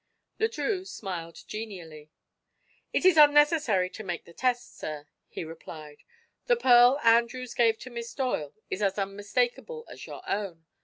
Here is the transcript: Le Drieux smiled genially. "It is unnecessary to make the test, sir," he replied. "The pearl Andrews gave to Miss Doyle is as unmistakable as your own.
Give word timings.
Le 0.39 0.47
Drieux 0.49 0.83
smiled 0.87 1.43
genially. 1.47 2.09
"It 2.91 3.05
is 3.05 3.17
unnecessary 3.17 3.87
to 3.91 4.03
make 4.03 4.25
the 4.25 4.33
test, 4.33 4.75
sir," 4.75 5.05
he 5.27 5.43
replied. 5.45 5.99
"The 6.47 6.55
pearl 6.55 6.99
Andrews 7.03 7.53
gave 7.53 7.77
to 7.81 7.91
Miss 7.91 8.11
Doyle 8.15 8.55
is 8.67 8.81
as 8.81 8.97
unmistakable 8.97 9.85
as 9.87 10.07
your 10.07 10.27
own. 10.27 10.65